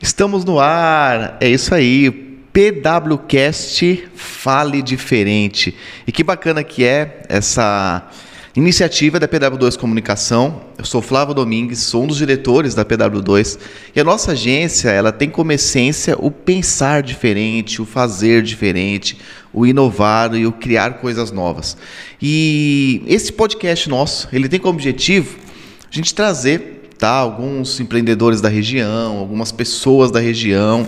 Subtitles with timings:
[0.00, 2.08] Estamos no ar, é isso aí.
[2.52, 5.74] PWCast Fale Diferente.
[6.06, 8.08] E que bacana que é essa
[8.54, 10.62] iniciativa da PW2 Comunicação.
[10.78, 13.58] Eu sou Flávio Domingues, sou um dos diretores da PW2
[13.94, 19.18] e a nossa agência ela tem como essência o pensar diferente, o fazer diferente,
[19.52, 21.76] o inovar e o criar coisas novas.
[22.22, 25.36] E esse podcast nosso ele tem como objetivo
[25.90, 30.86] a gente trazer alguns empreendedores da região, algumas pessoas da região,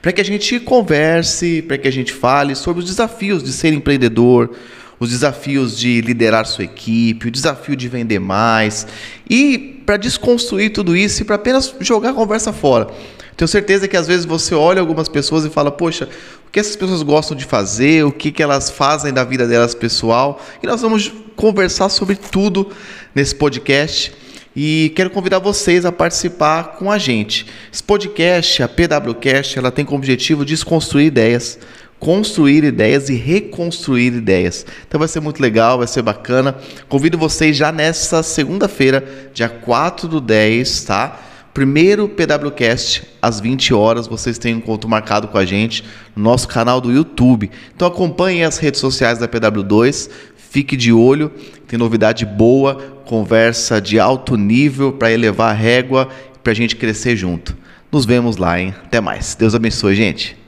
[0.00, 3.72] para que a gente converse, para que a gente fale sobre os desafios de ser
[3.72, 4.50] empreendedor,
[4.98, 8.86] os desafios de liderar sua equipe, o desafio de vender mais
[9.28, 12.88] e para desconstruir tudo isso e para apenas jogar a conversa fora.
[13.36, 16.08] Tenho certeza que às vezes você olha algumas pessoas e fala: Poxa,
[16.46, 19.74] o que essas pessoas gostam de fazer, o que, que elas fazem da vida delas
[19.74, 20.44] pessoal.
[20.62, 22.70] E nós vamos conversar sobre tudo
[23.14, 24.12] nesse podcast
[24.62, 27.46] e quero convidar vocês a participar com a gente.
[27.72, 31.58] Esse podcast, a PWCast, ela tem como objetivo desconstruir ideias,
[31.98, 34.66] construir ideias e reconstruir ideias.
[34.86, 36.54] Então vai ser muito legal, vai ser bacana.
[36.90, 41.18] Convido vocês já nessa segunda-feira, dia 4 do 10, tá?
[41.54, 45.82] Primeiro PWCast, às 20 horas, vocês têm um encontro marcado com a gente
[46.14, 47.50] no nosso canal do YouTube.
[47.74, 50.10] Então acompanhem as redes sociais da PW2,
[50.50, 51.30] fique de olho,
[51.66, 52.74] tem novidade boa,
[53.06, 56.08] conversa de alto nível para elevar a régua
[56.42, 57.56] para a gente crescer junto.
[57.90, 58.74] Nos vemos lá, hein?
[58.84, 59.34] Até mais.
[59.34, 60.39] Deus abençoe, gente.